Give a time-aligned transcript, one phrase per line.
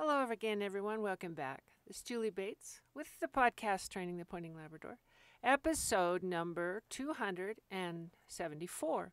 [0.00, 1.02] Hello again, everyone.
[1.02, 1.64] Welcome back.
[1.84, 4.98] It's Julie Bates with the podcast Training the Pointing Labrador,
[5.42, 9.12] episode number 274.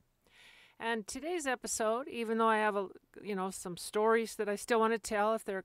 [0.79, 4.79] And today's episode, even though I have a you know some stories that I still
[4.79, 5.63] want to tell, if they're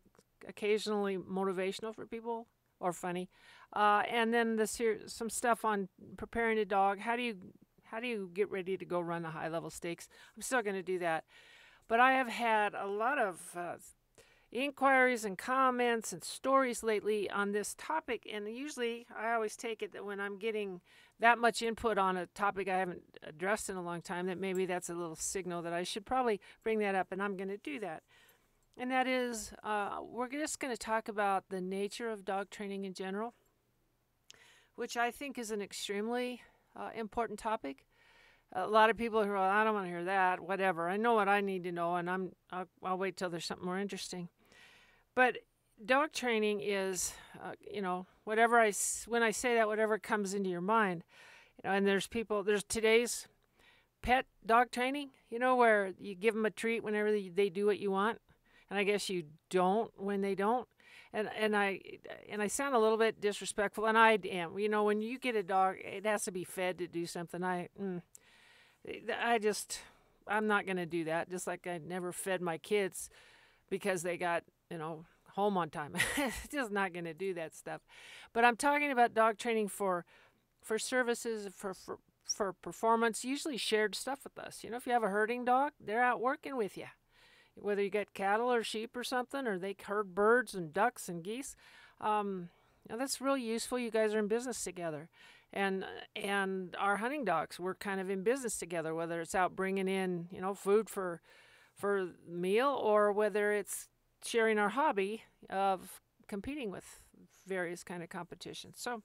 [0.49, 2.47] occasionally motivational for people
[2.81, 3.29] or funny,
[3.77, 7.01] uh, and then the ser- some stuff on preparing a dog.
[7.01, 7.37] How do you
[7.85, 10.09] how do you get ready to go run the high level stakes?
[10.35, 11.25] I'm still going to do that,
[11.89, 13.77] but I have had a lot of uh,
[14.53, 18.29] inquiries and comments and stories lately on this topic.
[18.33, 20.81] And usually I always take it that when I'm getting
[21.21, 24.67] that much input on a topic I haven't addressed in a long time, that maybe
[24.67, 27.13] that's a little signal that I should probably bring that up.
[27.13, 28.03] And I'm going to do that.
[28.77, 32.85] And that is, uh, we're just going to talk about the nature of dog training
[32.87, 33.35] in general,
[34.75, 36.41] which I think is an extremely
[36.75, 37.85] uh, important topic.
[38.53, 40.89] A lot of people are, well, I don't want to hear that, whatever.
[40.89, 43.67] I know what I need to know, and I'm I'll, I'll wait till there's something
[43.67, 44.29] more interesting.
[45.15, 45.39] But
[45.85, 48.73] dog training is, uh, you know, whatever I
[49.07, 51.05] when I say that, whatever comes into your mind,
[51.57, 51.75] you know.
[51.75, 52.43] And there's people.
[52.43, 53.27] There's today's
[54.03, 55.11] pet dog training.
[55.31, 58.19] You know, where you give them a treat whenever they, they do what you want,
[58.69, 60.69] and I guess you don't when they don't.
[61.13, 61.81] And and I
[62.29, 64.59] and I sound a little bit disrespectful, and I am.
[64.59, 67.43] You know, when you get a dog, it has to be fed to do something.
[67.43, 68.01] I, mm,
[69.21, 69.81] I just,
[70.29, 71.29] I'm not gonna do that.
[71.29, 73.11] Just like I never fed my kids
[73.69, 75.05] because they got you know,
[75.35, 75.95] home on time.
[76.51, 77.81] just not going to do that stuff.
[78.33, 80.05] But I'm talking about dog training for
[80.63, 84.63] for services for, for for performance, usually shared stuff with us.
[84.63, 86.87] You know, if you have a herding dog, they're out working with you.
[87.57, 91.23] Whether you get cattle or sheep or something, or they herd birds and ducks and
[91.23, 91.57] geese,
[92.01, 92.49] um,
[92.89, 93.79] that's real useful.
[93.79, 95.09] You guys are in business together,
[95.53, 95.85] and
[96.17, 98.95] and our hunting dogs, we're kind of in business together.
[98.95, 101.21] Whether it's out bringing in, you know, food for
[101.77, 103.89] for meal, or whether it's
[104.25, 107.01] sharing our hobby of competing with
[107.47, 108.77] various kind of competitions.
[108.79, 109.03] So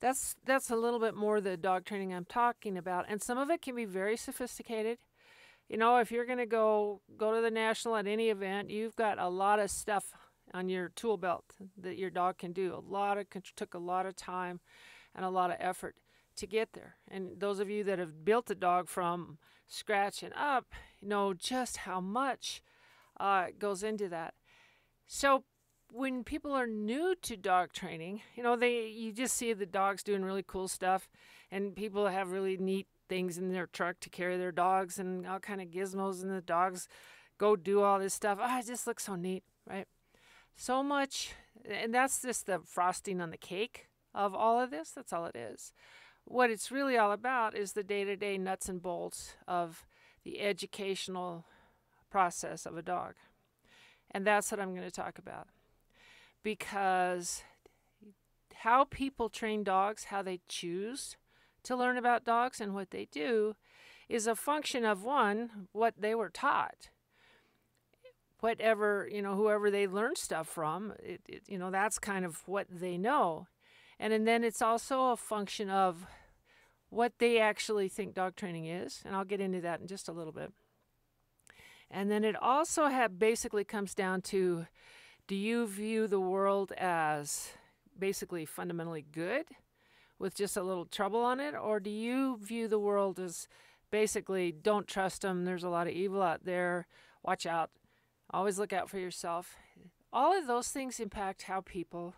[0.00, 3.50] that's that's a little bit more the dog training I'm talking about, and some of
[3.50, 4.98] it can be very sophisticated.
[5.68, 8.96] You know, if you're going to go go to the national at any event, you've
[8.96, 10.12] got a lot of stuff
[10.52, 11.44] on your tool belt
[11.80, 12.74] that your dog can do.
[12.74, 14.60] A lot of took a lot of time
[15.14, 15.96] and a lot of effort
[16.36, 16.96] to get there.
[17.10, 20.66] And those of you that have built a dog from scratch and up
[21.00, 22.62] know just how much
[23.18, 24.34] uh, goes into that.
[25.06, 25.44] So
[25.92, 30.02] when people are new to dog training, you know, they you just see the dogs
[30.02, 31.08] doing really cool stuff,
[31.50, 35.38] and people have really neat things in their truck to carry their dogs and all
[35.38, 36.88] kind of gizmos, and the dogs
[37.38, 38.38] go do all this stuff.
[38.40, 39.86] Ah, oh, it just looks so neat, right?
[40.56, 41.32] So much,
[41.68, 44.90] and that's just the frosting on the cake of all of this.
[44.90, 45.72] That's all it is.
[46.24, 49.86] What it's really all about is the day to day nuts and bolts of
[50.24, 51.44] the educational
[52.14, 53.14] process of a dog.
[54.12, 55.48] And that's what I'm going to talk about.
[56.44, 57.42] Because
[58.54, 61.16] how people train dogs, how they choose
[61.64, 63.56] to learn about dogs and what they do
[64.08, 66.88] is a function of one, what they were taught.
[68.38, 72.46] Whatever, you know, whoever they learn stuff from, it, it, you know, that's kind of
[72.46, 73.48] what they know.
[73.98, 76.06] And, and then it's also a function of
[76.90, 79.02] what they actually think dog training is.
[79.04, 80.52] And I'll get into that in just a little bit.
[81.90, 84.66] And then it also basically comes down to
[85.26, 87.50] do you view the world as
[87.98, 89.46] basically fundamentally good
[90.18, 91.54] with just a little trouble on it?
[91.54, 93.48] Or do you view the world as
[93.90, 96.88] basically don't trust them there's a lot of evil out there
[97.22, 97.70] watch out
[98.30, 99.56] always look out for yourself?
[100.12, 102.14] All of those things impact how people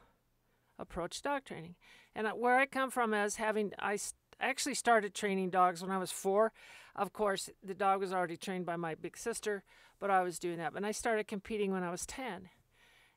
[0.78, 1.74] approach dog training.
[2.14, 3.98] And uh, where i come from as having i
[4.40, 6.52] actually started training dogs when i was four
[6.96, 9.62] of course, the dog was already trained by my big sister,
[10.00, 10.72] but I was doing that.
[10.74, 12.48] And I started competing when I was 10.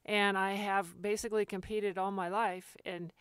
[0.05, 2.75] And I have basically competed all my life.
[2.85, 3.13] And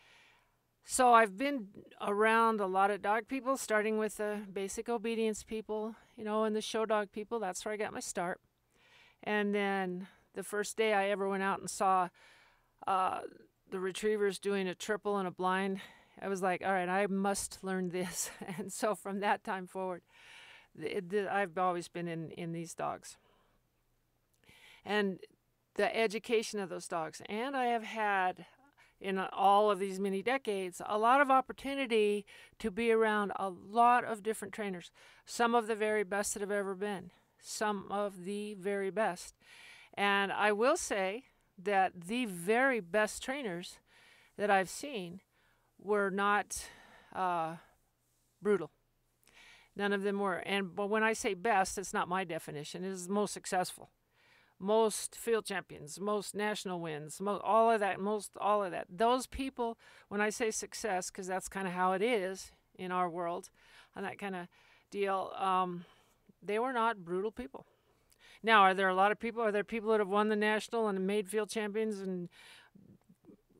[0.83, 1.67] so I've been
[2.05, 6.55] around a lot of dog people, starting with the basic obedience people, you know, and
[6.55, 7.39] the show dog people.
[7.39, 8.41] That's where I got my start.
[9.23, 12.09] And then the first day I ever went out and saw
[12.85, 13.19] uh,
[13.69, 15.79] the retrievers doing a triple and a blind,
[16.21, 18.29] I was like, all right, I must learn this.
[18.57, 20.01] and so from that time forward,
[21.31, 23.17] I've always been in, in these dogs.
[24.85, 25.19] And
[25.75, 27.21] the education of those dogs.
[27.27, 28.45] And I have had,
[28.99, 32.25] in all of these many decades, a lot of opportunity
[32.59, 34.91] to be around a lot of different trainers.
[35.25, 37.11] Some of the very best that have ever been.
[37.41, 39.35] Some of the very best.
[39.93, 41.23] And I will say
[41.61, 43.79] that the very best trainers
[44.37, 45.21] that I've seen
[45.81, 46.65] were not
[47.15, 47.55] uh,
[48.41, 48.71] brutal.
[49.75, 50.37] None of them were.
[50.37, 52.83] And but when I say best, it's not my definition.
[52.83, 53.89] It is most successful.
[54.59, 58.87] most field champions, most national wins, most, all of that, most all of that.
[58.89, 59.77] Those people,
[60.09, 63.49] when I say success, because that's kind of how it is in our world,
[63.95, 64.47] and that kind of
[64.91, 65.85] deal, um,
[66.43, 67.65] they were not brutal people.
[68.41, 69.41] Now, are there a lot of people?
[69.43, 72.29] Are there people that have won the national and made field champions and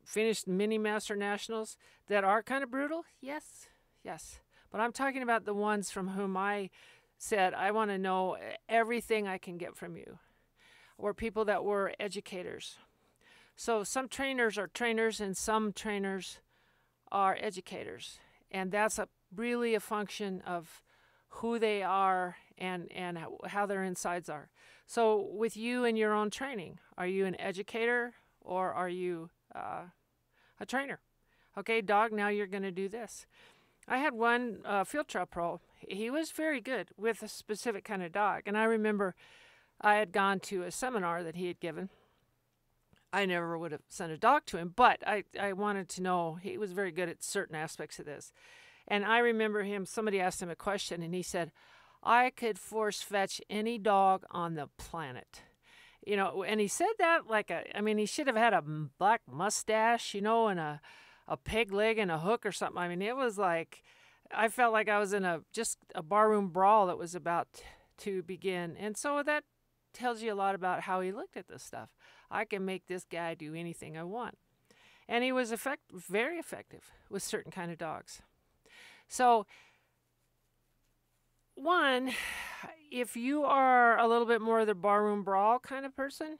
[0.04, 1.76] finished mini master nationals
[2.08, 3.04] that are kind of brutal?
[3.20, 3.66] Yes,
[4.04, 4.40] yes.
[4.70, 6.70] But I'm talking about the ones from whom I
[7.18, 8.36] said, I want to know
[8.68, 10.18] everything I can get from you,
[10.96, 12.76] or people that were educators.
[13.56, 16.38] So some trainers are trainers and some trainers
[17.12, 18.18] are educators.
[18.50, 20.82] And that's a really a function of
[21.28, 24.48] who they are and, and how their insides are.
[24.86, 29.82] So, with you and your own training, are you an educator or are you uh,
[30.58, 31.00] a trainer?
[31.58, 33.26] Okay, dog, now you're going to do this.
[33.88, 35.60] I had one uh, field trial pro.
[35.76, 38.42] He was very good with a specific kind of dog.
[38.46, 39.14] And I remember
[39.80, 41.88] I had gone to a seminar that he had given.
[43.12, 46.38] I never would have sent a dog to him, but I, I wanted to know
[46.40, 48.32] he was very good at certain aspects of this.
[48.86, 51.50] And I remember him, somebody asked him a question, and he said,
[52.02, 55.42] I could force fetch any dog on the planet.
[56.04, 58.62] You know, and he said that like a, I mean, he should have had a
[58.62, 60.80] black mustache, you know, and a,
[61.28, 62.78] a peg leg and a hook or something.
[62.78, 63.82] I mean, it was like,
[64.32, 67.48] I felt like I was in a, just a barroom brawl that was about
[67.98, 68.76] to begin.
[68.78, 69.44] And so that
[69.92, 71.90] tells you a lot about how he looked at this stuff.
[72.30, 74.38] I can make this guy do anything I want.
[75.08, 78.22] And he was effect- very effective with certain kind of dogs.
[79.08, 79.46] So,
[81.62, 82.12] one,
[82.90, 86.38] if you are a little bit more of the barroom brawl kind of person,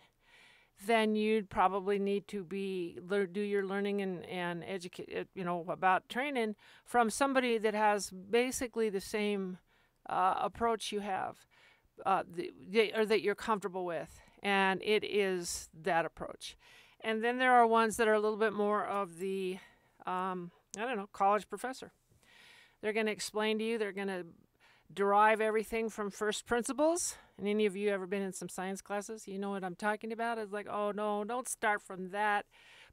[0.86, 2.98] then you'd probably need to be
[3.32, 8.10] do your learning and and educate uh, you know about training from somebody that has
[8.10, 9.58] basically the same
[10.08, 11.36] uh, approach you have,
[12.06, 16.56] uh, the, or that you're comfortable with, and it is that approach.
[17.02, 19.58] And then there are ones that are a little bit more of the
[20.06, 21.92] um, I don't know college professor.
[22.80, 23.76] They're going to explain to you.
[23.76, 24.24] They're going to
[24.92, 27.16] derive everything from first principles.
[27.38, 29.26] And any of you ever been in some science classes?
[29.26, 30.38] You know what I'm talking about?
[30.38, 32.46] It's like, oh no, don't start from that.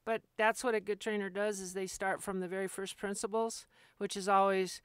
[0.05, 3.65] But that's what a good trainer does is they start from the very first principles,
[3.97, 4.81] which is always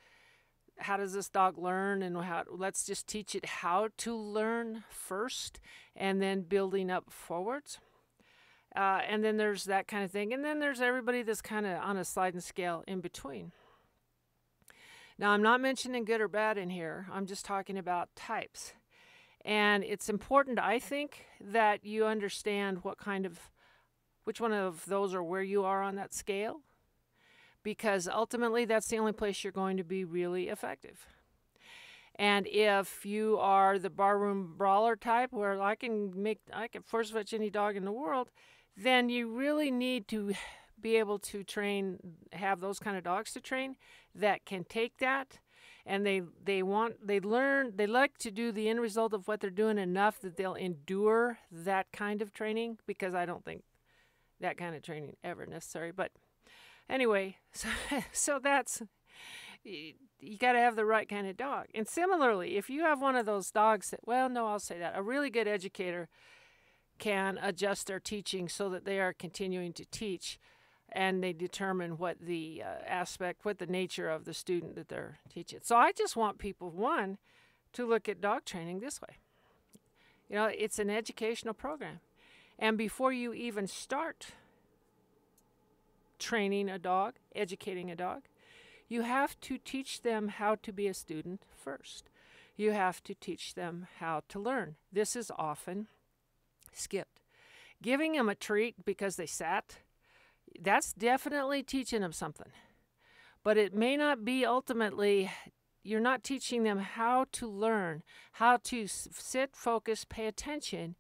[0.79, 5.61] how does this dog learn and how let's just teach it how to learn first
[5.95, 7.79] and then building up forwards.
[8.75, 10.33] Uh, and then there's that kind of thing.
[10.33, 13.53] And then there's everybody that's kind of on a sliding scale in between.
[15.19, 18.73] Now, I'm not mentioning good or bad in here, I'm just talking about types.
[19.45, 23.51] And it's important, I think, that you understand what kind of,
[24.25, 26.61] which one of those are where you are on that scale,
[27.63, 31.07] because ultimately that's the only place you're going to be really effective.
[32.17, 37.11] And if you are the barroom brawler type, where I can make, I can force
[37.11, 38.31] fetch any dog in the world,
[38.77, 40.35] then you really need to
[40.83, 41.99] be able to train,
[42.33, 43.77] have those kind of dogs to train
[44.15, 45.39] that can take that.
[45.85, 49.41] And they they want they learn they like to do the end result of what
[49.41, 53.65] they're doing enough that they'll endure that kind of training because I don't think
[54.39, 55.91] that kind of training ever necessary.
[55.91, 56.13] But
[56.89, 57.69] anyway so
[58.13, 58.83] so that's
[59.65, 61.67] you, you got to have the right kind of dog.
[61.75, 64.97] And similarly if you have one of those dogs that well no I'll say that
[64.97, 66.09] a really good educator
[67.03, 70.39] can adjust their teaching so that they are continuing to teach
[70.93, 75.19] and they determine what the uh, aspect, what the nature of the student that they're
[75.33, 75.61] teaching.
[75.63, 77.19] So I just want people, one,
[77.73, 79.17] to look at dog training this way.
[80.29, 82.01] You know, it's an educational program.
[82.59, 84.29] And before you even start
[86.19, 88.23] training a dog, educating a dog,
[88.89, 92.11] you have to teach them how to be a student first.
[92.57, 94.77] You have to teach them how to learn.
[94.93, 95.89] This is often
[96.73, 97.21] skipped.
[97.81, 99.79] Giving them a treat because they sat
[100.61, 102.51] that's definitely teaching them something.
[103.45, 105.31] But it may not be ultimately,
[105.83, 110.97] you're not teaching them how to learn, how to sit, focus, pay attention,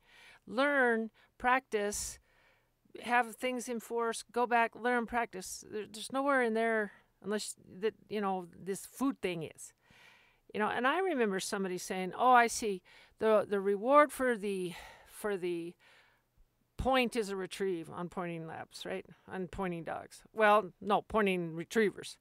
[0.47, 2.19] learn, practice,
[3.03, 5.65] have things enforced, go back, learn, practice.
[5.71, 6.93] There's nowhere in there
[7.23, 9.73] unless that you know this food thing is.
[10.53, 12.83] You know, and I remember somebody saying, "Oh, I see.
[13.19, 14.75] the The reward for the
[15.07, 15.75] for the
[16.83, 19.07] point is a retrieve on pointing labs, right?
[19.33, 20.23] On pointing dogs.
[20.33, 22.19] Well, no, pointing retrievers.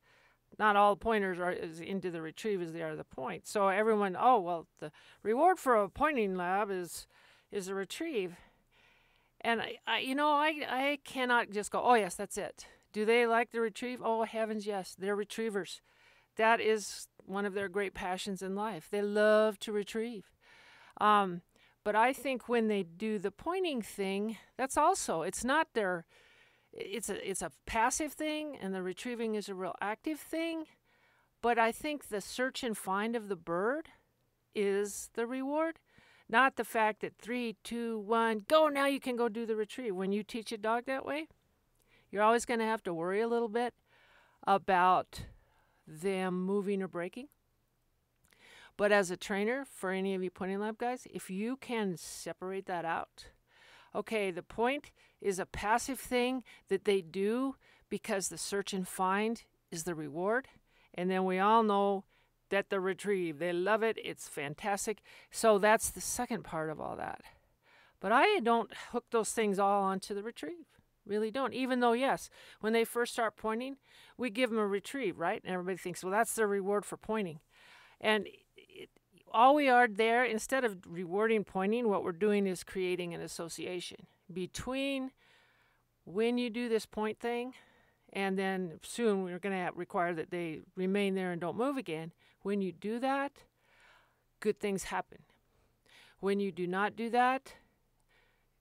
[0.59, 3.47] Not all pointers are as into the retrieve as they are the point.
[3.47, 4.91] So everyone, oh well, the
[5.23, 7.07] reward for a pointing lab is
[7.51, 8.35] is a retrieve.
[9.39, 12.67] And I, I you know, I I cannot just go, oh yes, that's it.
[12.93, 14.01] Do they like the retrieve?
[14.03, 15.81] Oh heavens, yes, they're retrievers.
[16.35, 18.87] That is one of their great passions in life.
[18.91, 20.25] They love to retrieve.
[20.99, 21.41] Um,
[21.83, 26.05] But I think when they do the pointing thing, that's also it's not their
[26.73, 30.65] it's a it's a passive thing and the retrieving is a real active thing.
[31.41, 33.89] But I think the search and find of the bird
[34.53, 35.79] is the reward,
[36.29, 39.95] not the fact that three, two, one, go now you can go do the retrieve.
[39.95, 41.27] When you teach a dog that way,
[42.11, 43.73] you're always to have to worry a little bit
[44.45, 45.23] about
[45.87, 47.27] them moving or breaking.
[48.81, 52.65] But as a trainer, for any of you pointing lab guys, if you can separate
[52.65, 53.27] that out,
[53.93, 54.89] okay, the point
[55.21, 57.57] is a passive thing that they do
[57.91, 60.47] because the search and find is the reward.
[60.95, 62.05] And then we all know
[62.49, 65.03] that the retrieve, they love it, it's fantastic.
[65.29, 67.21] So that's the second part of all that.
[67.99, 70.65] But I don't hook those things all onto the retrieve.
[71.05, 71.53] Really don't.
[71.53, 73.77] Even though, yes, when they first start pointing,
[74.17, 75.39] we give them a retrieve, right?
[75.45, 77.41] And everybody thinks, well, that's the reward for pointing.
[78.03, 78.27] And
[79.33, 84.05] all we are there, instead of rewarding pointing, what we're doing is creating an association
[84.31, 85.11] between
[86.05, 87.53] when you do this point thing,
[88.13, 92.11] and then soon we're going to require that they remain there and don't move again.
[92.41, 93.31] When you do that,
[94.39, 95.19] good things happen.
[96.19, 97.53] When you do not do that,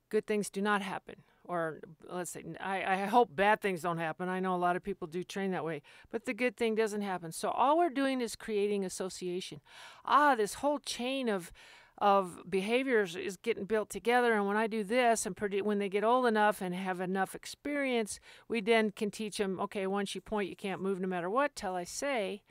[0.09, 1.17] good things do not happen.
[1.51, 4.29] Or let's say, I, I hope bad things don't happen.
[4.29, 7.03] I know a lot of people do train that way, but the good thing doesn't
[7.03, 7.33] happen.
[7.33, 9.61] So all we're doing is creating association.
[10.05, 11.51] Ah, this whole chain of
[11.99, 14.33] of behaviors is getting built together.
[14.33, 18.21] And when I do this, and when they get old enough and have enough experience,
[18.49, 19.59] we then can teach them.
[19.61, 22.43] Okay, once you point, you can't move no matter what till I say.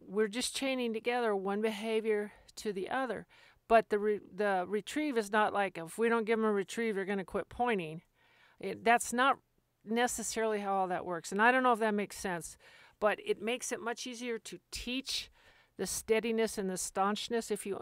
[0.00, 3.26] We're just chaining together one behavior to the other.
[3.68, 6.94] But the re- the retrieve is not like if we don't give them a retrieve,
[6.94, 8.02] they're going to quit pointing.
[8.60, 9.38] It, that's not
[9.84, 11.32] necessarily how all that works.
[11.32, 12.56] And I don't know if that makes sense,
[13.00, 15.30] but it makes it much easier to teach
[15.76, 17.80] the steadiness and the staunchness if you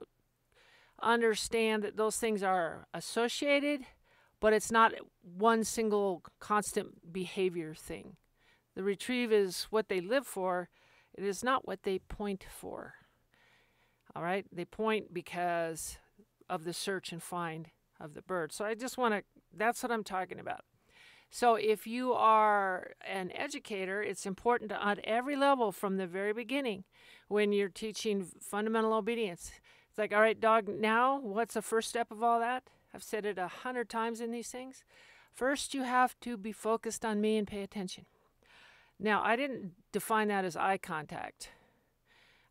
[1.00, 3.82] understand that those things are associated,
[4.40, 8.16] but it's not one single constant behavior thing.
[8.74, 10.68] The retrieve is what they live for,
[11.16, 12.94] it is not what they point for.
[14.14, 14.46] All right?
[14.52, 15.98] They point because
[16.48, 17.68] of the search and find
[18.00, 18.52] of the bird.
[18.52, 19.22] So I just want to,
[19.56, 20.64] that's what I'm talking about.
[21.30, 26.32] So if you are an educator, it's important to, at every level from the very
[26.32, 26.84] beginning,
[27.28, 29.50] when you're teaching fundamental obedience,
[29.88, 32.64] it's like, all right, dog, now what's the first step of all that?
[32.94, 34.84] I've said it a hundred times in these things.
[35.32, 38.06] First, you have to be focused on me and pay attention.
[39.00, 41.48] Now, I didn't define that as eye contact.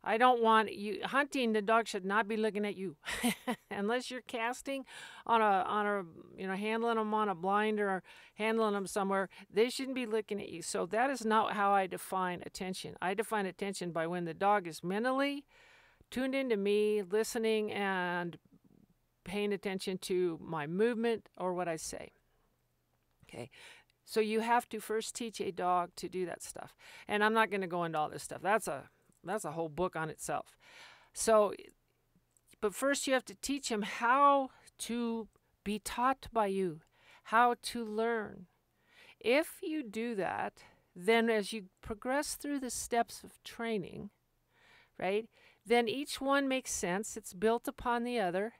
[0.04, 1.52] I don't want you hunting.
[1.52, 2.96] The dog should not be looking at you,
[3.70, 4.84] unless you're casting
[5.26, 6.04] on a on a
[6.40, 8.02] you know handling them on a blind or
[8.34, 9.28] handling them somewhere.
[9.52, 10.62] They shouldn't be looking at you.
[10.62, 12.96] So that is not how I define attention.
[13.00, 15.44] I define attention by when the dog is mentally
[16.10, 18.38] tuned into me, listening and
[19.24, 22.12] paying attention to my movement or what I say.
[23.24, 23.50] Okay.
[24.04, 26.76] So you have to first teach a dog to do that stuff.
[27.08, 28.42] And I'm not going to go into all this stuff.
[28.42, 28.90] That's a
[29.28, 30.56] that's a whole book on itself.
[31.12, 31.54] So,
[32.60, 34.50] but first you have to teach him how
[34.80, 35.28] to
[35.64, 36.80] be taught by you,
[37.24, 38.46] how to learn.
[39.20, 40.62] If you do that,
[40.94, 44.10] then as you progress through the steps of training,
[44.98, 45.26] right,
[45.66, 47.16] then each one makes sense.
[47.16, 48.52] It's built upon the other.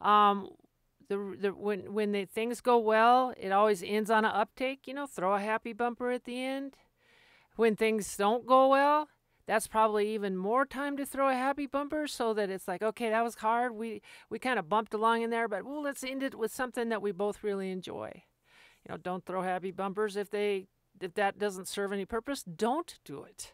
[0.00, 0.48] Um,
[1.08, 4.86] the, the when when the things go well, it always ends on an uptake.
[4.86, 6.76] You know, throw a happy bumper at the end.
[7.56, 9.08] When things don't go well,
[9.50, 13.10] that's probably even more time to throw a happy bumper so that it's like okay
[13.10, 13.74] that was hard.
[13.74, 16.88] We we kind of bumped along in there but well let's end it with something
[16.90, 18.22] that we both really enjoy.
[18.84, 20.68] You know don't throw happy bumpers if they
[21.00, 23.52] if that doesn't serve any purpose don't do it.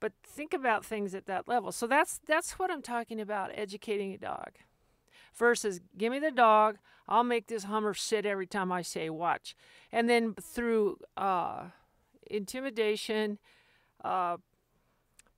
[0.00, 1.70] But think about things at that level.
[1.70, 4.54] So that's that's what i'm talking about educating a dog
[5.36, 6.78] versus give me the dog.
[7.06, 9.54] I'll make this hummer sit every time i say watch.
[9.92, 11.66] And then through uh,
[12.28, 13.38] intimidation
[14.02, 14.38] uh,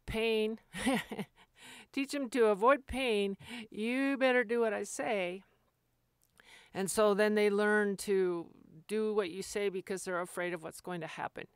[0.07, 0.59] pain,
[1.93, 3.37] teach them to avoid pain,
[3.71, 5.43] you better do what I say.
[6.75, 8.47] And so then they learn to
[8.89, 11.47] do what you say because they're afraid of what's going to happen.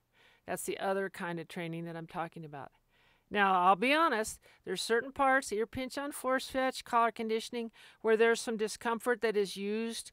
[0.46, 2.70] That's the other kind of training that I'm talking about.
[3.30, 8.16] Now, I'll be honest, there's certain parts, ear pinch on force fetch, collar conditioning, where
[8.16, 10.12] there's some discomfort that is used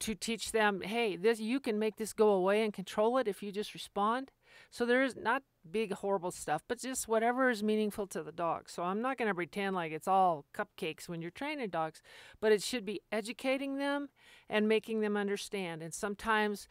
[0.00, 3.42] to teach them, hey, this you can make this go away and control it if
[3.42, 4.30] you just respond.
[4.70, 8.68] So there's not big horrible stuff, but just whatever is meaningful to the dog.
[8.68, 12.02] So I'm not going to pretend like it's all cupcakes when you're training dogs,
[12.40, 14.08] but it should be educating them
[14.48, 15.82] and making them understand.
[15.82, 16.68] And sometimes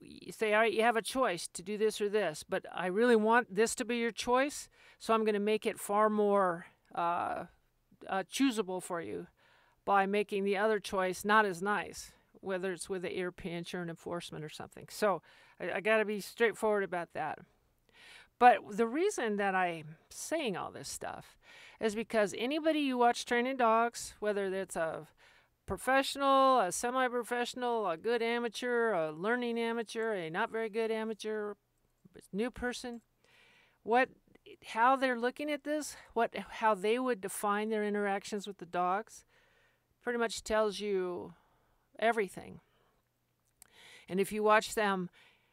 [0.00, 2.86] you say, all right, you have a choice to do this or this, but I
[2.86, 6.66] really want this to be your choice, so I'm going to make it far more
[6.94, 7.44] uh,
[8.08, 9.26] uh, choosable for you
[9.84, 13.80] by making the other choice not as nice, whether it's with an ear pinch or
[13.80, 14.86] an enforcement or something.
[14.90, 15.22] So
[15.60, 17.38] I, I got to be straightforward about that.
[18.38, 21.38] But the reason that I'm saying all this stuff
[21.80, 25.08] is because anybody you watch training dogs, whether it's a
[25.66, 31.54] professional, a semi professional, a good amateur, a learning amateur, a not very good amateur,
[32.32, 33.00] new person,
[33.82, 34.08] what
[34.68, 39.24] how they're looking at this, what how they would define their interactions with the dogs
[40.02, 41.34] pretty much tells you
[41.98, 42.60] everything.
[44.08, 45.10] And if you watch them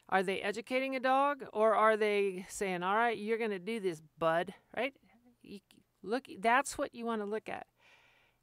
[0.10, 3.80] are they educating a dog or are they saying, "All right, you're going to do
[3.80, 4.94] this, bud," right?
[5.42, 5.60] You,
[6.04, 7.68] look that's what you want to look at.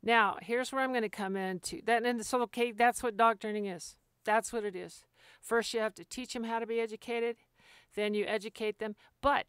[0.03, 3.41] Now, here's where I'm going to come into that and so okay, that's what dog
[3.41, 3.97] training is.
[4.25, 5.05] That's what it is.
[5.41, 7.37] First you have to teach them how to be educated,
[7.95, 9.47] then you educate them, but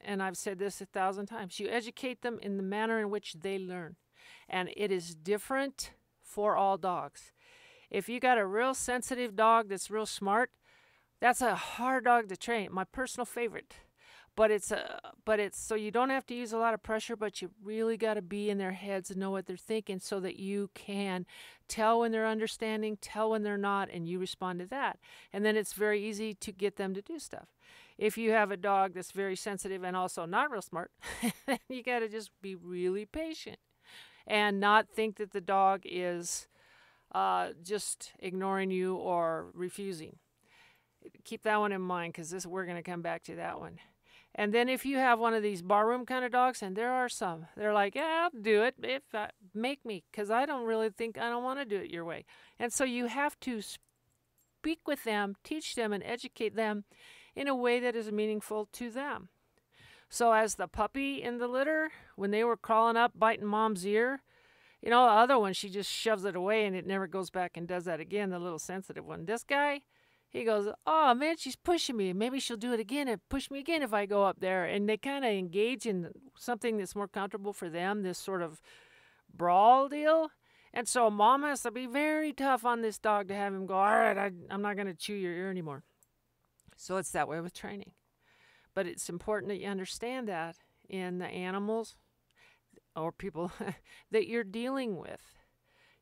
[0.00, 3.34] and I've said this a thousand times, you educate them in the manner in which
[3.40, 3.96] they learn.
[4.48, 5.92] And it is different
[6.22, 7.32] for all dogs.
[7.90, 10.50] If you got a real sensitive dog that's real smart,
[11.20, 12.68] that's a hard dog to train.
[12.72, 13.74] My personal favorite.
[14.36, 17.16] But it's a but it's so you don't have to use a lot of pressure,
[17.16, 20.20] but you really got to be in their heads and know what they're thinking so
[20.20, 21.26] that you can
[21.66, 25.00] tell when they're understanding, tell when they're not, and you respond to that.
[25.32, 27.48] And then it's very easy to get them to do stuff.
[27.98, 30.92] If you have a dog that's very sensitive and also not real smart,
[31.68, 33.58] you got to just be really patient
[34.24, 36.46] and not think that the dog is
[37.10, 40.18] uh, just ignoring you or refusing
[41.24, 43.78] keep that one in mind because this we're going to come back to that one.
[44.34, 47.08] And then if you have one of these barroom kind of dogs, and there are
[47.08, 50.90] some, they're like, yeah, I'll do it if I, make me, because I don't really
[50.90, 52.24] think I don't want to do it your way.
[52.58, 56.84] And so you have to speak with them, teach them, and educate them
[57.34, 59.28] in a way that is meaningful to them.
[60.08, 64.22] So as the puppy in the litter, when they were crawling up, biting mom's ear,
[64.82, 67.56] you know, the other one, she just shoves it away and it never goes back
[67.56, 69.26] and does that again, the little sensitive one.
[69.26, 69.82] This guy,
[70.28, 72.12] he goes, Oh man, she's pushing me.
[72.12, 74.64] Maybe she'll do it again and push me again if I go up there.
[74.64, 78.60] And they kind of engage in something that's more comfortable for them, this sort of
[79.34, 80.30] brawl deal.
[80.74, 83.74] And so mom has to be very tough on this dog to have him go,
[83.74, 85.82] All right, I, I'm not going to chew your ear anymore.
[86.76, 87.92] So it's that way with training.
[88.74, 90.56] But it's important that you understand that
[90.88, 91.96] in the animals
[92.94, 93.50] or people
[94.10, 95.37] that you're dealing with.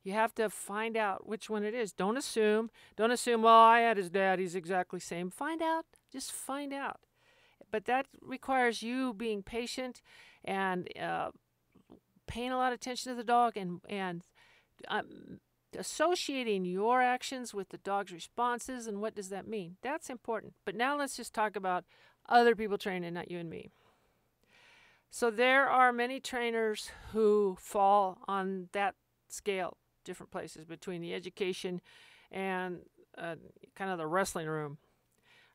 [0.06, 1.92] You have to find out which one it is.
[1.92, 2.70] Don't assume.
[2.96, 4.38] Don't assume, well, I had his dad.
[4.38, 5.30] He's exactly same.
[5.30, 5.84] Find out.
[6.12, 7.00] Just find out.
[7.72, 10.02] But that requires you being patient
[10.44, 11.32] and uh,
[12.28, 14.22] paying a lot of attention to the dog and, and
[14.86, 15.40] um,
[15.76, 19.74] associating your actions with the dog's responses and what does that mean.
[19.82, 20.54] That's important.
[20.64, 21.84] But now let's just talk about
[22.28, 23.70] other people training, not you and me.
[25.10, 28.94] So there are many trainers who fall on that
[29.28, 31.82] scale different places between the education
[32.32, 32.78] and
[33.18, 33.34] uh,
[33.74, 34.78] kind of the wrestling room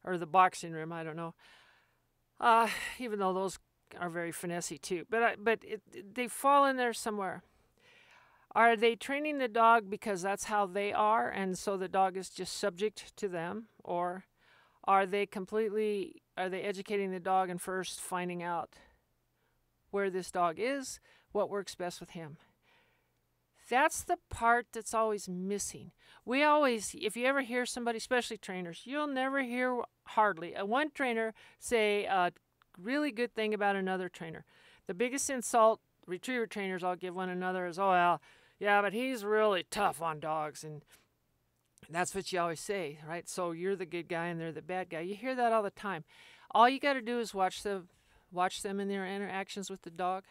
[0.04, 0.94] or the boxing room.
[0.94, 1.34] I don't know.
[2.40, 2.68] Uh,
[3.00, 3.58] even though those
[4.00, 5.82] are very finessey too, but I, but it,
[6.16, 7.44] they fall in there somewhere.
[8.54, 12.30] Are they training the dog because that's how they are, and so the dog is
[12.30, 14.26] just subject to them, or
[14.84, 18.76] are they completely are they educating the dog and first finding out
[19.92, 21.00] where this dog is,
[21.32, 22.38] what works best with him?
[23.72, 25.92] That's the part that's always missing.
[26.26, 30.92] We always, if you ever hear somebody, especially trainers, you'll never hear hardly a one
[30.94, 32.34] trainer say a
[32.78, 34.44] really good thing about another trainer.
[34.88, 38.22] The biggest insult retriever trainers all give one another is, oh, well,
[38.60, 40.66] yeah, but he's really tough on dogs.
[40.66, 40.82] And
[41.90, 43.30] that's what you always say, right?
[43.30, 45.00] So you're the good guy and they're the bad guy.
[45.00, 46.04] You hear that all the time.
[46.54, 47.84] All you got to do is watch the
[48.34, 50.26] watch them in their interactions with the dog.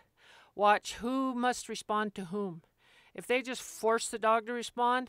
[0.54, 2.60] Watch who must respond to whom.
[3.14, 5.08] If they just force the dog to respond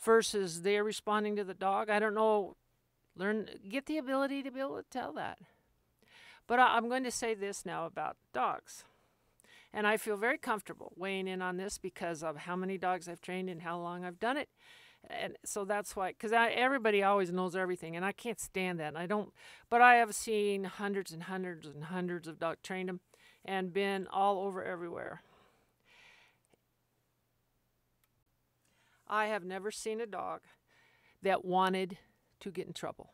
[0.00, 2.56] versus they're responding to the dog, I don't know.
[3.16, 5.38] Learn, get the ability to be able to tell that.
[6.46, 8.84] But I, I'm going to say this now about dogs.
[9.72, 13.22] And I feel very comfortable weighing in on this because of how many dogs I've
[13.22, 14.48] trained and how long I've done it.
[15.10, 18.88] And so that's why, because everybody always knows everything, and I can't stand that.
[18.88, 19.32] And I don't,
[19.68, 23.00] but I have seen hundreds and hundreds and hundreds of dogs, trained them,
[23.44, 25.22] and been all over everywhere.
[29.12, 30.40] I have never seen a dog
[31.22, 31.98] that wanted
[32.40, 33.12] to get in trouble.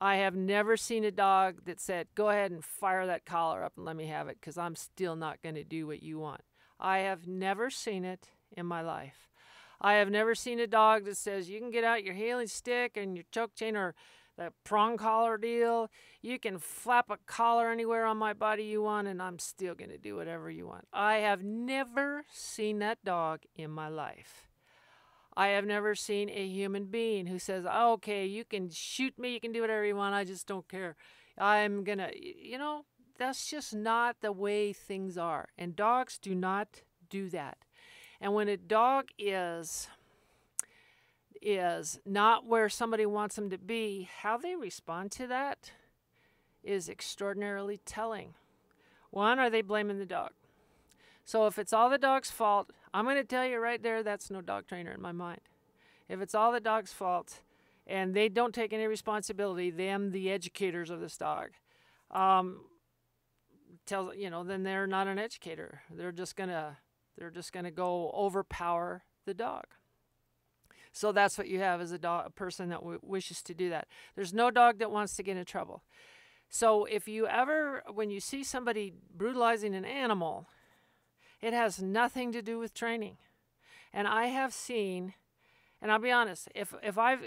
[0.00, 3.74] I have never seen a dog that said, Go ahead and fire that collar up
[3.76, 6.40] and let me have it because I'm still not going to do what you want.
[6.80, 9.30] I have never seen it in my life.
[9.80, 12.96] I have never seen a dog that says, You can get out your heeling stick
[12.96, 13.94] and your choke chain or
[14.36, 15.88] that prong collar deal.
[16.20, 19.90] You can flap a collar anywhere on my body you want, and I'm still going
[19.90, 20.88] to do whatever you want.
[20.92, 24.45] I have never seen that dog in my life.
[25.36, 29.40] I have never seen a human being who says, okay, you can shoot me, you
[29.40, 30.96] can do whatever you want, I just don't care.
[31.38, 32.84] I'm going to, you know,
[33.18, 35.48] that's just not the way things are.
[35.58, 37.58] And dogs do not do that.
[38.20, 39.88] And when a dog is
[41.42, 45.70] is not where somebody wants them to be, how they respond to that
[46.64, 48.34] is extraordinarily telling.
[49.10, 50.32] One, are they blaming the dog?
[51.26, 54.30] So if it's all the dog's fault, I'm going to tell you right there that's
[54.30, 55.40] no dog trainer in my mind.
[56.08, 57.40] If it's all the dog's fault
[57.84, 61.48] and they don't take any responsibility, them, the educators of this dog,
[62.12, 62.60] um,
[63.86, 65.82] tells you know, then they're not an educator.
[65.90, 66.78] They're just gonna
[67.18, 69.64] they're just gonna go overpower the dog.
[70.92, 73.88] So that's what you have as a dog, a person that wishes to do that.
[74.14, 75.82] There's no dog that wants to get in trouble.
[76.48, 80.46] So if you ever, when you see somebody brutalizing an animal,
[81.40, 83.16] it has nothing to do with training.
[83.92, 85.14] And I have seen,
[85.80, 87.24] and I'll be honest, if if I've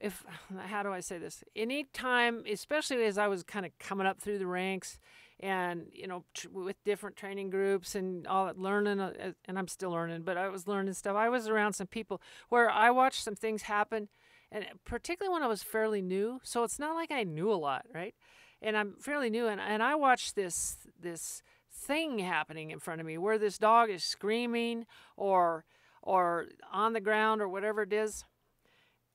[0.00, 0.24] if
[0.66, 1.44] how do I say this?
[1.54, 4.98] Anytime, especially as I was kind of coming up through the ranks,
[5.40, 9.68] and you know, tr- with different training groups and all that, learning, uh, and I'm
[9.68, 11.16] still learning, but I was learning stuff.
[11.16, 14.08] I was around some people where I watched some things happen,
[14.50, 16.40] and particularly when I was fairly new.
[16.42, 18.14] So it's not like I knew a lot, right?
[18.62, 21.42] And I'm fairly new, and and I watched this this
[21.76, 24.86] thing happening in front of me where this dog is screaming
[25.16, 25.64] or
[26.02, 28.24] or on the ground or whatever it is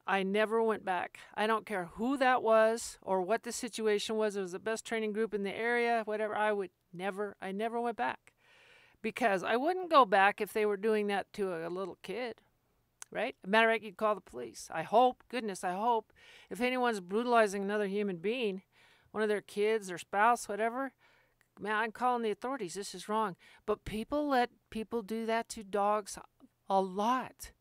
[0.07, 1.19] I never went back.
[1.35, 4.35] I don't care who that was or what the situation was.
[4.35, 6.35] It was the best training group in the area, whatever.
[6.35, 8.33] I would never, I never went back
[9.01, 12.41] because I wouldn't go back if they were doing that to a little kid,
[13.11, 13.35] right?
[13.45, 14.69] matter of fact, you'd call the police.
[14.73, 16.11] I hope, goodness, I hope,
[16.49, 18.63] if anyone's brutalizing another human being,
[19.11, 20.93] one of their kids, their spouse, whatever,
[21.61, 22.73] man, I'm calling the authorities.
[22.73, 23.35] This is wrong.
[23.65, 26.17] But people let people do that to dogs
[26.69, 27.51] a lot,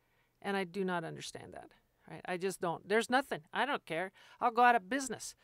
[0.40, 1.70] and I do not understand that.
[2.10, 2.22] Right?
[2.24, 2.88] I just don't.
[2.88, 3.42] There's nothing.
[3.52, 4.12] I don't care.
[4.40, 5.34] I'll go out of business.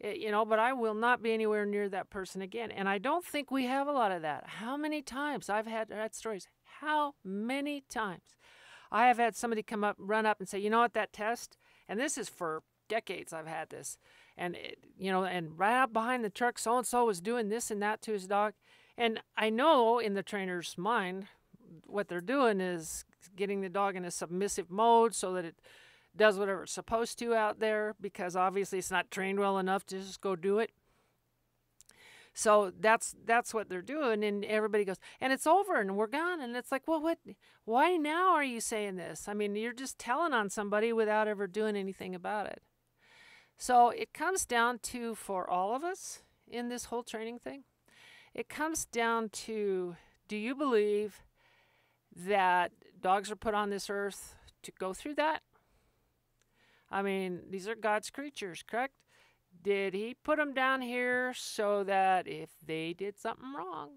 [0.00, 2.70] Eh, you know, but I will not be anywhere near that person again.
[2.70, 4.44] And I don't think we have a lot of that.
[4.46, 6.48] How many times I've had had stories?
[6.80, 8.36] How many times
[8.90, 10.94] I have had somebody come up, run up, and say, "You know what?
[10.94, 11.56] That test."
[11.88, 13.32] And this is for decades.
[13.32, 13.98] I've had this,
[14.36, 17.48] and it, you know, and right out behind the truck, so and so was doing
[17.48, 18.54] this and that to his dog,
[18.96, 21.26] and I know in the trainer's mind,
[21.86, 25.56] what they're doing is getting the dog in a submissive mode so that it
[26.16, 29.98] does whatever it's supposed to out there because obviously it's not trained well enough to
[29.98, 30.70] just go do it.
[32.32, 36.42] So that's that's what they're doing, and everybody goes, and it's over, and we're gone,
[36.42, 37.18] and it's like, well, what?
[37.64, 39.26] Why now are you saying this?
[39.26, 42.60] I mean, you're just telling on somebody without ever doing anything about it.
[43.56, 47.64] So it comes down to for all of us in this whole training thing,
[48.34, 49.96] it comes down to:
[50.28, 51.22] Do you believe
[52.14, 55.42] that dogs are put on this earth to go through that,
[56.90, 58.94] I mean, these are God's creatures, correct?
[59.62, 63.90] Did He put them down here so that if they did something wrong,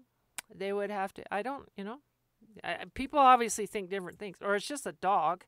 [0.52, 1.22] they would have to?
[1.32, 1.98] I don't, you know.
[2.64, 5.44] I, people obviously think different things, or it's just a dog.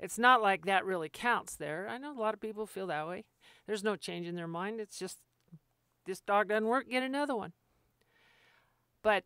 [0.00, 1.86] It's not like that really counts there.
[1.88, 3.24] I know a lot of people feel that way.
[3.66, 4.80] There's no change in their mind.
[4.80, 5.18] It's just
[6.06, 7.52] this dog doesn't work, get another one.
[9.02, 9.24] But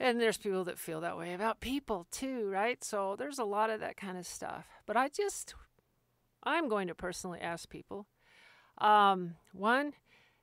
[0.00, 2.82] and there's people that feel that way about people too, right?
[2.82, 4.66] So there's a lot of that kind of stuff.
[4.86, 5.54] But I just
[6.42, 8.06] I'm going to personally ask people
[8.78, 9.92] um, one,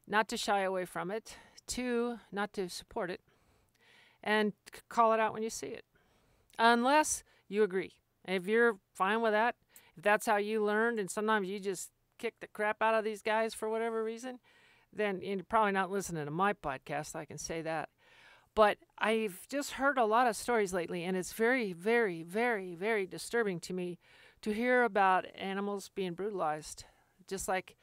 [0.08, 3.22] not to shy away from it, two, not to support it,
[4.24, 4.54] and
[4.90, 5.86] call it out when you see it.
[6.60, 7.94] Unless you agree.
[8.28, 9.56] If you're fine with that,
[9.98, 13.22] if that's how you learned, and sometimes you just kick the crap out of these
[13.22, 14.40] guys for whatever reason,
[14.92, 17.16] then you're probably not listening to my podcast.
[17.16, 17.90] I can say that.
[18.56, 23.08] But I've just heard a lot of stories lately, and it's very, very, very, very
[23.08, 23.98] disturbing to me
[24.44, 26.86] to hear about animals being brutalized.
[27.28, 27.76] Just like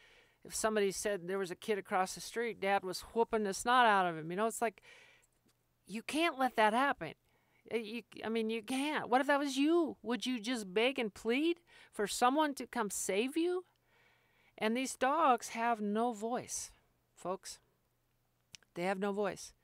[0.45, 3.87] if somebody said there was a kid across the street, dad was whooping the snot
[3.87, 4.31] out of him.
[4.31, 4.83] You know, it's like
[5.87, 7.15] you can't let that happen.
[7.73, 9.09] Uh, you, I mean, you can't.
[9.09, 9.97] What if that was you?
[10.03, 11.59] Would you just beg and plead
[11.93, 13.65] for someone to come save you?
[14.59, 16.71] And these dogs have no voice,
[17.17, 17.59] folks.
[18.75, 19.55] They have no voice.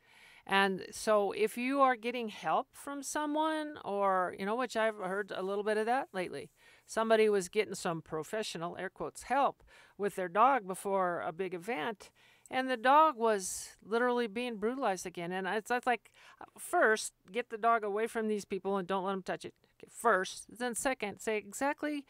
[0.46, 5.32] And so if you are getting help from someone, or, you know, which I've heard
[5.34, 6.50] a little bit of that lately,
[6.86, 9.64] somebody was getting some professional, air quotes, help
[9.98, 12.10] with their dog before a big event.
[12.50, 15.32] And the dog was literally being brutalized again.
[15.32, 16.12] And it's, it's like,
[16.58, 19.54] first, get the dog away from these people and don't let them touch it.
[19.90, 20.58] First.
[20.58, 22.04] Then, second, say exactly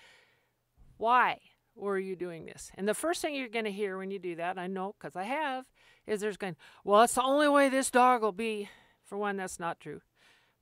[0.99, 1.39] why.
[1.75, 2.71] were you doing this?
[2.75, 5.17] And the first thing you're going to hear when you do that, I know because
[5.17, 5.67] I have,
[6.07, 8.69] is there's going, well, it's the only way this dog will be.
[9.05, 10.01] For one, that's not true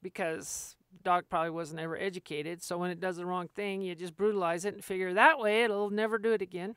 [0.02, 2.62] because dog probably wasn't ever educated.
[2.62, 5.64] So when it does the wrong thing, you just brutalize it and figure that way
[5.64, 6.76] it'll never do it again.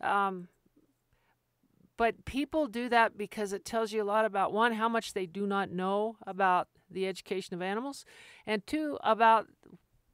[0.00, 0.48] Um,
[1.96, 5.26] but people do that because it tells you a lot about one, how much they
[5.26, 8.04] do not know about the education of animals,
[8.46, 9.46] and two, about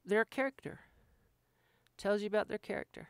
[0.05, 0.81] their character.
[1.97, 3.09] Tells you about their character.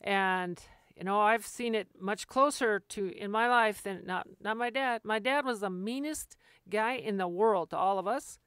[0.00, 0.60] And
[0.96, 4.70] you know, I've seen it much closer to in my life than not not my
[4.70, 5.00] dad.
[5.04, 6.36] My dad was the meanest
[6.68, 8.38] guy in the world to all of us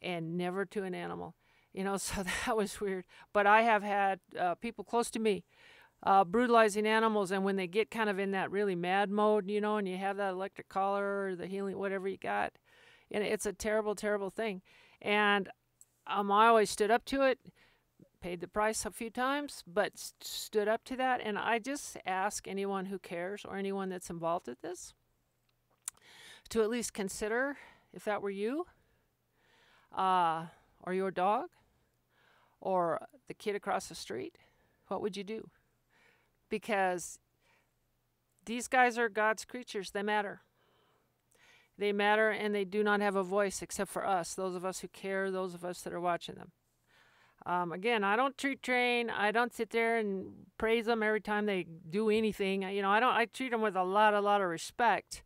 [0.00, 1.34] and never to an animal.
[1.72, 3.04] You know, so that was weird.
[3.32, 5.44] But I have had uh, people close to me
[6.02, 9.60] uh, brutalizing animals, and when they get kind of in that really mad mode, you
[9.60, 12.52] know, and you have that electric collar or the heeling, whatever you got,
[13.10, 14.62] and it's a terrible, terrible thing.
[15.00, 15.48] And
[16.06, 17.38] um, I always stood up to it,
[18.20, 21.20] paid the price a few times, but st- stood up to that.
[21.22, 24.94] And I just ask anyone who cares or anyone that's involved with this
[26.48, 27.56] to at least consider
[27.92, 28.66] if that were you,
[29.96, 30.46] uh,
[30.82, 31.48] or your dog,
[32.60, 34.36] or the kid across the street,
[34.88, 35.48] what would you do?
[36.52, 37.18] Because
[38.44, 39.92] these guys are God's creatures.
[39.92, 40.42] They matter.
[41.78, 44.80] They matter and they do not have a voice except for us, those of us
[44.80, 46.52] who care, those of us that are watching them.
[47.46, 49.08] Um, again, I don't treat train.
[49.08, 52.62] I don't sit there and praise them every time they do anything.
[52.62, 53.14] You know, I don't.
[53.14, 55.22] I treat them with a lot, a lot of respect.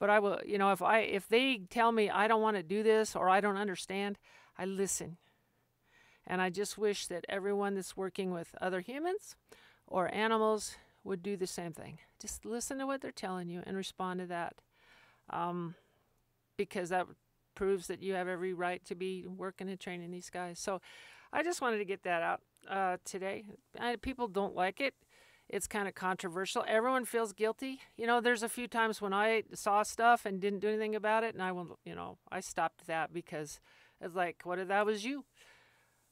[0.00, 2.62] But I will, you know, if I if they tell me I don't want to
[2.64, 4.18] do this or I don't understand,
[4.58, 5.18] I listen.
[6.26, 9.36] And I just wish that everyone that's working with other humans
[9.88, 11.98] or animals would do the same thing.
[12.20, 14.60] Just listen to what they're telling you and respond to that.
[15.30, 15.74] Um,
[16.56, 17.06] because that
[17.54, 20.58] proves that you have every right to be working and training these guys.
[20.58, 20.80] So
[21.32, 23.44] I just wanted to get that out uh, today.
[23.78, 24.94] I, people don't like it.
[25.48, 26.64] It's kind of controversial.
[26.68, 27.80] Everyone feels guilty.
[27.96, 31.24] You know, there's a few times when I saw stuff and didn't do anything about
[31.24, 33.60] it, and I will, you know, I stopped that because
[34.00, 35.24] it's like, what if that was you?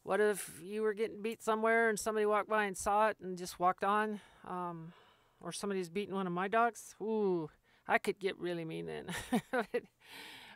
[0.07, 3.37] What if you were getting beat somewhere and somebody walked by and saw it and
[3.37, 4.21] just walked on?
[4.47, 4.93] Um,
[5.41, 6.95] or somebody's beating one of my dogs?
[7.03, 7.51] Ooh,
[7.89, 9.07] I could get really mean then.
[9.51, 9.83] but,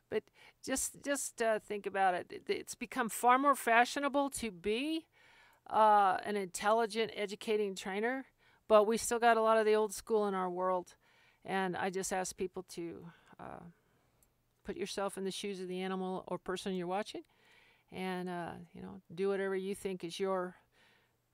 [0.09, 0.23] but
[0.65, 2.45] just just uh, think about it.
[2.47, 5.07] It's become far more fashionable to be
[5.69, 8.27] uh, an intelligent, educating trainer,
[8.69, 10.95] but we still got a lot of the old school in our world.
[11.45, 13.05] And I just ask people to
[13.41, 13.65] uh,
[14.63, 17.23] put yourself in the shoes of the animal or person you're watching
[17.93, 20.57] and uh, you know do whatever you think is your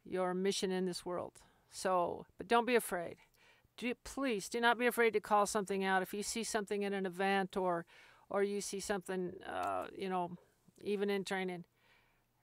[0.05, 1.33] your mission in this world.
[1.71, 3.17] So, but don't be afraid.
[3.77, 6.95] Do, please do not be afraid to call something out if you see something in
[6.95, 7.85] an event or
[8.31, 10.31] or you see something uh, you know
[10.83, 11.65] even in training.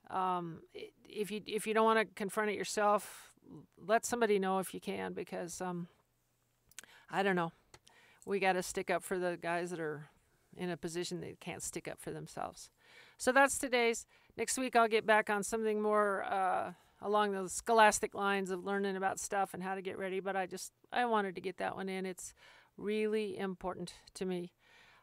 [0.10, 0.62] Um,
[1.10, 3.34] if you if you don't want to confront it yourself,
[3.78, 5.88] let somebody know if you can because um,
[7.10, 7.52] I don't know.
[8.26, 10.10] We got to stick up for the guys that are
[10.56, 12.70] in a position that can't stick up for themselves.
[13.18, 14.06] So that's today's.
[14.38, 18.96] Next week, I'll get back on something more uh, along those scholastic lines of learning
[18.96, 20.20] about stuff and how to get ready.
[20.20, 22.06] But I just I wanted to get that one in.
[22.06, 22.34] It's
[22.78, 24.52] really important to me.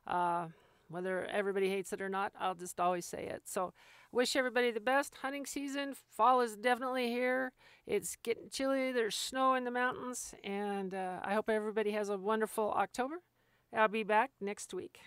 [0.07, 0.49] Uh,
[0.89, 3.43] whether everybody hates it or not, I'll just always say it.
[3.45, 3.73] So,
[4.11, 5.15] wish everybody the best.
[5.23, 7.53] Hunting season, fall is definitely here.
[7.87, 8.91] It's getting chilly.
[8.91, 13.23] There's snow in the mountains, and uh, I hope everybody has a wonderful October.
[13.73, 14.99] I'll be back next week.